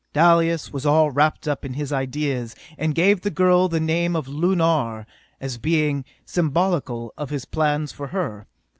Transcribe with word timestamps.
Dalis 0.13 0.73
was 0.73 0.83
all 0.83 1.11
wrapped 1.11 1.47
up 1.47 1.63
in 1.63 1.75
his 1.75 1.93
ideas, 1.93 2.55
and 2.75 2.95
gave 2.95 3.21
the 3.21 3.29
girl 3.29 3.69
the 3.69 3.79
name 3.79 4.15
of 4.15 4.27
Lunar, 4.27 5.05
as 5.39 5.59
being 5.59 6.05
symbolical 6.25 7.13
of 7.19 7.29
his 7.29 7.45
plans 7.45 7.91
for 7.91 8.07
her. 8.07 8.47